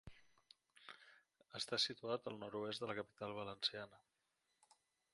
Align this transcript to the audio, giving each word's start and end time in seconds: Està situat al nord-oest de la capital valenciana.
Està 1.59 1.79
situat 1.85 2.31
al 2.33 2.41
nord-oest 2.47 2.85
de 2.85 2.91
la 2.93 2.99
capital 3.03 3.39
valenciana. 3.45 4.05